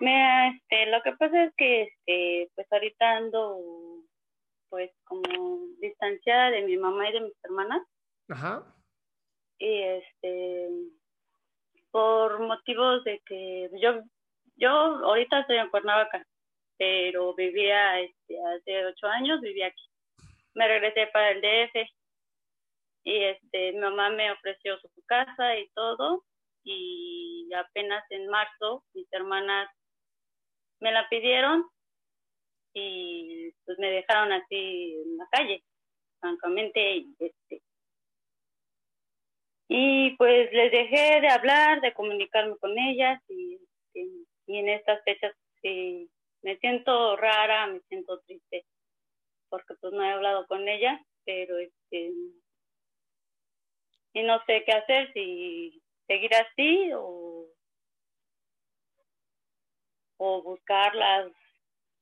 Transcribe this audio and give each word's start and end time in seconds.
Mira, 0.00 0.48
este, 0.48 0.86
lo 0.86 1.02
que 1.02 1.12
pasa 1.12 1.44
es 1.44 1.54
que, 1.56 1.82
este, 1.82 2.50
pues 2.54 2.66
ahorita 2.72 3.16
ando, 3.16 3.58
pues 4.68 4.90
como 5.04 5.66
distanciada 5.80 6.50
de 6.50 6.62
mi 6.62 6.76
mamá 6.76 7.08
y 7.08 7.12
de 7.12 7.20
mis 7.20 7.44
hermanas. 7.44 7.82
Ajá. 8.28 8.64
Y 9.58 9.82
este, 9.82 10.68
por 11.90 12.40
motivos 12.40 13.04
de 13.04 13.20
que 13.26 13.70
yo, 13.80 14.02
yo 14.56 14.70
ahorita 14.70 15.40
estoy 15.40 15.58
en 15.58 15.70
Cuernavaca, 15.70 16.26
pero 16.78 17.34
vivía, 17.34 18.00
este, 18.00 18.36
hace 18.42 18.86
ocho 18.86 19.06
años 19.06 19.40
vivía 19.40 19.68
aquí. 19.68 19.84
Me 20.54 20.66
regresé 20.66 21.06
para 21.12 21.30
el 21.30 21.40
DF 21.40 21.88
y 23.04 23.24
este, 23.24 23.72
mi 23.72 23.78
mamá 23.78 24.10
me 24.10 24.32
ofreció 24.32 24.78
su 24.78 24.88
casa 25.06 25.56
y 25.56 25.68
todo 25.74 26.24
y 26.64 27.48
apenas 27.54 28.04
en 28.10 28.28
marzo 28.28 28.84
mis 28.94 29.06
hermanas 29.12 29.68
me 30.82 30.92
la 30.92 31.08
pidieron 31.08 31.64
y 32.74 33.52
pues 33.64 33.78
me 33.78 33.90
dejaron 33.90 34.32
así 34.32 34.94
en 35.04 35.16
la 35.16 35.26
calle, 35.30 35.62
francamente, 36.20 36.96
y 36.96 37.16
este 37.18 37.62
y 39.68 40.14
pues 40.16 40.52
les 40.52 40.70
dejé 40.70 41.22
de 41.22 41.28
hablar, 41.28 41.80
de 41.80 41.94
comunicarme 41.94 42.58
con 42.58 42.76
ellas 42.78 43.22
y, 43.28 43.54
este, 43.54 44.06
y 44.46 44.58
en 44.58 44.68
estas 44.68 45.02
fechas 45.04 45.34
sí, 45.62 46.10
me 46.42 46.58
siento 46.58 47.16
rara, 47.16 47.68
me 47.68 47.80
siento 47.88 48.20
triste 48.26 48.66
porque 49.48 49.74
pues 49.80 49.92
no 49.92 50.02
he 50.02 50.10
hablado 50.10 50.46
con 50.46 50.68
ellas, 50.68 51.00
pero 51.24 51.56
este 51.58 52.12
y 54.14 54.22
no 54.24 54.44
sé 54.44 54.62
qué 54.66 54.72
hacer, 54.72 55.10
si 55.14 55.80
seguir 56.06 56.34
así 56.34 56.90
o 56.94 57.31
o 60.24 60.42
buscarlas, 60.42 61.32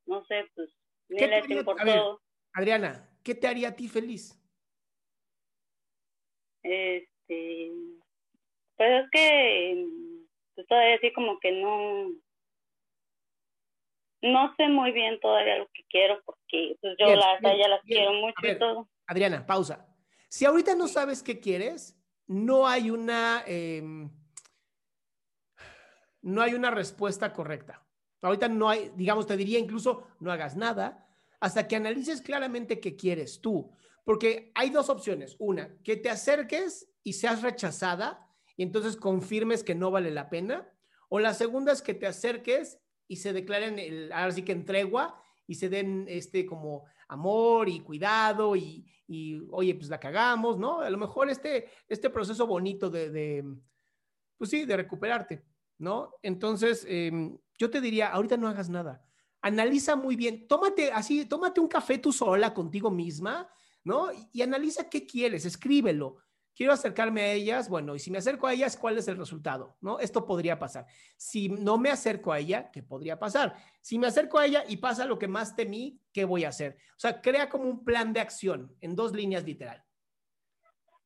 no 0.04 0.22
sé, 0.26 0.44
pues 0.54 0.68
ni 1.08 1.26
les 1.26 1.48
importó. 1.48 2.20
Adriana, 2.52 3.08
¿qué 3.24 3.34
te 3.34 3.48
haría 3.48 3.68
a 3.68 3.76
ti 3.76 3.88
feliz? 3.88 4.38
Este, 6.62 7.72
pues 8.76 9.04
es 9.04 9.10
que 9.10 9.86
pues 10.54 10.66
todavía 10.66 10.96
así 10.96 11.12
como 11.14 11.38
que 11.40 11.52
no, 11.52 12.10
no 14.20 14.54
sé 14.56 14.68
muy 14.68 14.92
bien 14.92 15.18
todavía 15.20 15.56
lo 15.56 15.68
que 15.68 15.84
quiero 15.88 16.20
porque 16.26 16.76
pues 16.82 16.96
yo 16.98 17.16
las, 17.16 17.40
ya 17.40 17.68
las 17.68 17.82
quiero 17.84 18.12
mucho 18.12 18.46
y 18.46 18.58
todo. 18.58 18.88
Adriana, 19.06 19.46
pausa. 19.46 19.86
Si 20.28 20.44
ahorita 20.44 20.74
no 20.74 20.88
sabes 20.88 21.22
qué 21.22 21.40
quieres, 21.40 21.98
no 22.26 22.68
hay 22.68 22.90
una, 22.90 23.42
em, 23.46 24.10
no 26.20 26.42
hay 26.42 26.52
una 26.52 26.70
respuesta 26.70 27.32
correcta. 27.32 27.86
Ahorita 28.22 28.48
no 28.48 28.68
hay, 28.68 28.92
digamos, 28.96 29.26
te 29.26 29.36
diría 29.36 29.58
incluso, 29.58 30.06
no 30.20 30.30
hagas 30.30 30.56
nada 30.56 31.06
hasta 31.40 31.66
que 31.66 31.76
analices 31.76 32.20
claramente 32.20 32.80
qué 32.80 32.96
quieres 32.96 33.40
tú. 33.40 33.72
Porque 34.04 34.52
hay 34.54 34.70
dos 34.70 34.90
opciones. 34.90 35.36
Una, 35.38 35.74
que 35.82 35.96
te 35.96 36.10
acerques 36.10 36.90
y 37.02 37.14
seas 37.14 37.42
rechazada 37.42 38.28
y 38.56 38.62
entonces 38.62 38.96
confirmes 38.96 39.64
que 39.64 39.74
no 39.74 39.90
vale 39.90 40.10
la 40.10 40.28
pena. 40.28 40.70
O 41.08 41.18
la 41.18 41.34
segunda 41.34 41.72
es 41.72 41.82
que 41.82 41.94
te 41.94 42.06
acerques 42.06 42.78
y 43.08 43.16
se 43.16 43.32
declaren, 43.32 43.78
el, 43.78 44.12
ahora 44.12 44.32
sí 44.32 44.42
que 44.42 44.52
en 44.52 44.64
tregua 44.64 45.22
y 45.46 45.54
se 45.54 45.68
den 45.68 46.06
este 46.08 46.46
como 46.46 46.84
amor 47.08 47.68
y 47.68 47.80
cuidado 47.80 48.54
y, 48.54 48.86
y, 49.08 49.40
oye, 49.50 49.74
pues 49.74 49.88
la 49.88 49.98
cagamos, 49.98 50.58
¿no? 50.58 50.80
A 50.80 50.90
lo 50.90 50.98
mejor 50.98 51.28
este, 51.28 51.68
este 51.88 52.10
proceso 52.10 52.46
bonito 52.46 52.88
de, 52.88 53.10
de 53.10 53.44
pues 54.36 54.50
sí, 54.50 54.64
de 54.64 54.76
recuperarte, 54.76 55.42
¿no? 55.80 56.14
Entonces, 56.22 56.84
eh, 56.88 57.10
yo 57.58 57.70
te 57.70 57.80
diría, 57.80 58.08
ahorita 58.08 58.36
no 58.36 58.48
hagas 58.48 58.68
nada. 58.68 59.02
Analiza 59.40 59.96
muy 59.96 60.14
bien, 60.14 60.46
tómate 60.46 60.92
así, 60.92 61.24
tómate 61.24 61.58
un 61.60 61.68
café 61.68 61.98
tú 61.98 62.12
sola 62.12 62.52
contigo 62.52 62.90
misma, 62.90 63.48
¿no? 63.82 64.08
Y, 64.32 64.42
analiza 64.42 64.88
qué 64.90 65.06
quieres, 65.06 65.46
escríbelo. 65.46 66.18
Quiero 66.54 66.74
acercarme 66.74 67.22
a 67.22 67.32
ellas, 67.32 67.70
bueno, 67.70 67.94
y 67.94 67.98
si 67.98 68.10
me 68.10 68.18
acerco 68.18 68.46
a 68.46 68.52
ellas, 68.52 68.76
¿cuál 68.76 68.98
es 68.98 69.08
el 69.08 69.16
resultado? 69.16 69.78
¿No? 69.80 69.98
Esto 69.98 70.26
podría 70.26 70.58
pasar. 70.58 70.86
Si 71.16 71.48
no 71.48 71.78
me 71.78 71.88
acerco 71.88 72.32
a 72.32 72.38
ella, 72.38 72.70
¿qué 72.70 72.82
podría 72.82 73.18
pasar? 73.18 73.56
Si 73.80 73.98
me 73.98 74.08
acerco 74.08 74.38
a 74.38 74.44
ella 74.44 74.64
y 74.68 74.76
pasa 74.76 75.06
lo 75.06 75.18
que 75.18 75.28
más 75.28 75.56
temí, 75.56 76.02
¿qué 76.12 76.26
voy 76.26 76.44
a 76.44 76.50
hacer? 76.50 76.76
O 76.90 77.00
sea, 77.00 77.22
crea 77.22 77.48
como 77.48 77.64
un 77.64 77.82
plan 77.84 78.12
de 78.12 78.20
acción 78.20 78.76
en 78.82 78.94
dos 78.94 79.14
líneas 79.14 79.44
literal. 79.44 79.82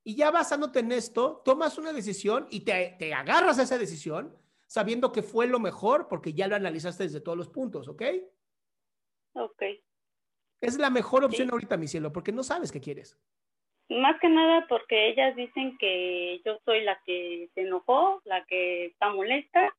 Y 0.03 0.17
ya 0.17 0.33
basándote 0.33 0.81
en 0.81 0.91
esto, 0.91 1.43
tomas 1.45 1.79
una 1.79 1.93
decisión 1.93 2.49
y 2.51 2.61
te 2.61 3.15
agarras 3.15 3.61
a 3.61 3.63
esa 3.63 3.79
decisión 3.79 4.37
sabiendo 4.75 5.12
que 5.12 5.23
fue 5.23 5.47
lo 5.47 5.61
mejor 5.61 6.09
porque 6.09 6.33
ya 6.33 6.49
lo 6.49 6.57
analizaste 6.57 7.04
desde 7.04 7.21
todos 7.21 7.39
los 7.39 7.48
puntos, 7.48 7.87
¿ok? 7.87 8.03
Ok. 9.34 9.63
Es 10.60 10.78
la 10.78 10.91
mejor 10.91 11.22
opción 11.22 11.48
ahorita, 11.53 11.77
mi 11.77 11.87
cielo, 11.87 12.13
porque 12.13 12.33
no 12.33 12.43
sabes 12.43 12.72
qué 12.72 12.81
quieres. 12.81 13.16
Más 13.89 14.19
que 14.21 14.28
nada 14.28 14.66
porque 14.69 15.10
ellas 15.10 15.37
dicen 15.37 15.78
que 15.78 16.43
yo 16.45 16.59
soy 16.65 16.83
la 16.83 17.01
que 17.07 17.51
se 17.54 17.60
enojó, 17.60 18.21
la 18.25 18.45
que 18.47 18.87
está 18.87 19.10
molesta, 19.10 19.72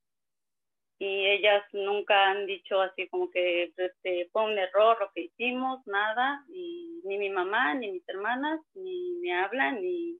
y 0.98 1.26
ellas 1.26 1.62
nunca 1.74 2.30
han 2.30 2.46
dicho 2.46 2.80
así 2.80 3.06
como 3.08 3.30
que 3.30 3.74
este, 3.76 4.30
fue 4.32 4.44
un 4.44 4.56
error 4.56 4.96
lo 4.98 5.10
que 5.12 5.24
hicimos, 5.24 5.86
nada, 5.86 6.42
y 6.48 7.02
ni 7.04 7.18
mi 7.18 7.28
mamá, 7.28 7.74
ni 7.74 7.92
mis 7.92 8.08
hermanas, 8.08 8.62
ni 8.72 9.18
me 9.20 9.34
hablan, 9.34 9.82
ni, 9.82 10.18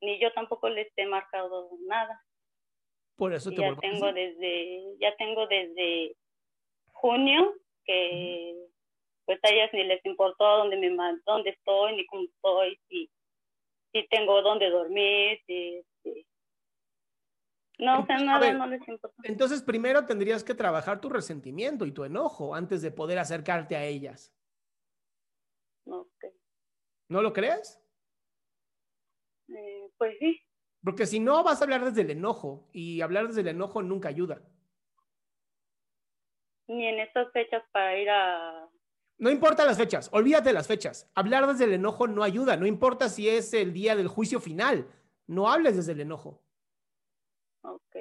ni 0.00 0.18
yo 0.20 0.32
tampoco 0.32 0.68
les 0.68 0.88
he 0.96 1.06
marcado 1.06 1.70
nada. 1.86 2.20
Por 3.16 3.32
eso 3.32 3.50
te 3.50 3.62
ya 3.62 3.74
tengo 3.76 4.12
desde 4.12 4.96
ya 4.98 5.16
tengo 5.16 5.46
desde 5.46 6.16
junio 6.92 7.54
que 7.84 8.54
pues 9.24 9.38
a 9.42 9.48
ellas 9.48 9.70
ni 9.72 9.84
les 9.84 10.04
importó 10.04 10.44
dónde 10.58 10.76
me 10.76 10.90
dónde 11.24 11.50
estoy 11.50 11.96
ni 11.96 12.06
cómo 12.06 12.24
estoy 12.24 12.78
si 12.88 13.10
si 13.92 14.06
tengo 14.08 14.42
dónde 14.42 14.70
dormir 14.70 15.40
si, 15.46 15.82
No, 17.78 18.00
o 18.00 18.06
sea, 18.06 18.16
A 18.16 18.20
nada, 18.20 18.40
ver, 18.40 18.56
no 18.56 18.66
les 18.66 18.86
importa. 18.86 19.16
Entonces, 19.22 19.62
primero 19.62 20.06
tendrías 20.06 20.44
que 20.44 20.54
trabajar 20.54 21.00
tu 21.00 21.08
resentimiento 21.08 21.84
y 21.86 21.92
tu 21.92 22.04
enojo 22.04 22.54
antes 22.54 22.82
de 22.82 22.90
poder 22.90 23.18
acercarte 23.18 23.76
a 23.76 23.84
ellas. 23.84 24.34
¿No 27.08 27.22
lo 27.22 27.32
crees? 27.32 27.80
Eh, 29.48 29.88
pues 29.96 30.16
sí, 30.18 30.40
Porque 30.86 31.04
si 31.04 31.18
no, 31.18 31.42
vas 31.42 31.60
a 31.60 31.64
hablar 31.64 31.84
desde 31.84 32.02
el 32.02 32.10
enojo 32.10 32.68
y 32.72 33.00
hablar 33.00 33.26
desde 33.26 33.40
el 33.40 33.48
enojo 33.48 33.82
nunca 33.82 34.08
ayuda. 34.08 34.40
ni 36.68 36.86
en 36.86 37.00
estas 37.00 37.30
fechas 37.32 37.64
para 37.72 37.98
ir 37.98 38.08
a... 38.08 38.68
No 39.18 39.30
importa 39.30 39.64
las 39.64 39.76
fechas, 39.76 40.08
olvídate 40.12 40.50
de 40.50 40.52
las 40.52 40.68
fechas. 40.68 41.10
Hablar 41.16 41.44
desde 41.48 41.64
el 41.64 41.72
enojo 41.72 42.06
no 42.06 42.22
ayuda, 42.22 42.56
no 42.56 42.66
importa 42.66 43.08
si 43.08 43.28
es 43.28 43.52
el 43.52 43.72
día 43.72 43.96
del 43.96 44.06
juicio 44.06 44.38
final. 44.40 44.86
No 45.26 45.50
hables 45.50 45.74
desde 45.76 45.90
el 45.92 46.00
enojo, 46.02 46.40
Ok. 47.62 47.96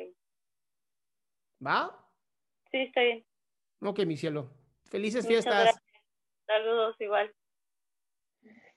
¿va? 1.66 2.08
Sí, 2.70 2.78
está 2.78 3.02
bien. 3.02 3.26
Ok, 3.82 4.00
mi 4.06 4.16
cielo. 4.16 4.52
Felices 4.92 5.26
Muchas 5.26 5.44
fiestas. 5.44 5.64
gracias. 5.64 5.84
Saludos 6.46 6.96
igual. 7.02 7.34